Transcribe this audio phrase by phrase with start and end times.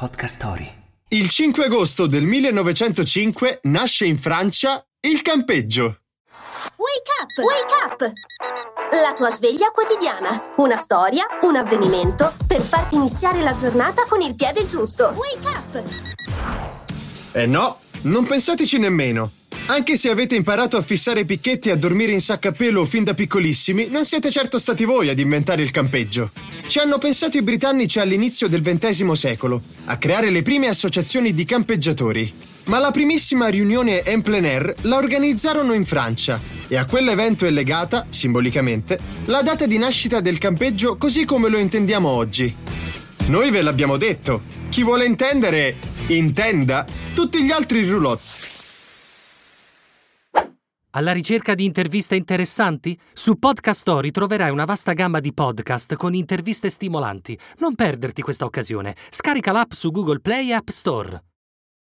[0.00, 0.66] Podcast Story.
[1.08, 5.98] Il 5 agosto del 1905 nasce in Francia il campeggio.
[6.76, 7.44] Wake up!
[7.44, 8.12] Wake up!
[8.92, 10.52] La tua sveglia quotidiana.
[10.56, 15.12] Una storia, un avvenimento per farti iniziare la giornata con il piede giusto.
[15.14, 15.82] Wake up!
[17.32, 19.32] Eh no, non pensateci nemmeno.
[19.70, 22.84] Anche se avete imparato a fissare i picchetti e a dormire in sacca a pelo
[22.84, 26.32] fin da piccolissimi, non siete certo stati voi ad inventare il campeggio.
[26.66, 31.44] Ci hanno pensato i britannici all'inizio del XX secolo, a creare le prime associazioni di
[31.44, 32.34] campeggiatori.
[32.64, 37.50] Ma la primissima riunione en plein air la organizzarono in Francia e a quell'evento è
[37.50, 42.52] legata, simbolicamente, la data di nascita del campeggio così come lo intendiamo oggi.
[43.26, 44.42] Noi ve l'abbiamo detto.
[44.68, 45.76] Chi vuole intendere,
[46.08, 46.84] intenda.
[47.14, 48.49] Tutti gli altri roulotte.
[50.92, 52.98] Alla ricerca di interviste interessanti?
[53.12, 57.38] Su Podcast Story troverai una vasta gamma di podcast con interviste stimolanti.
[57.58, 58.96] Non perderti questa occasione.
[59.08, 61.29] Scarica l'app su Google Play e App Store.